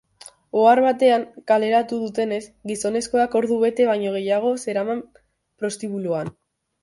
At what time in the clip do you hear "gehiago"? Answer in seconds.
4.15-4.55